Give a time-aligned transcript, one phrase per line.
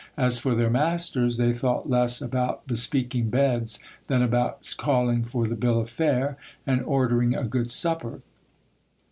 [0.17, 3.77] As for their masters, they thought less about bespeak ing beds
[4.07, 8.21] than about calling for the bill of fare, and ordering a good supper.